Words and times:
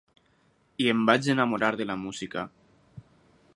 I 0.85 0.87
em 0.93 1.03
vaig 1.09 1.29
enamorar 1.35 1.71
de 1.81 1.87
la 1.91 1.99
música. 2.07 2.49